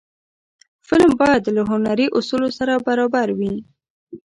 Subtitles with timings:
[0.87, 3.53] فلم باید له هنري اصولو سره برابر وي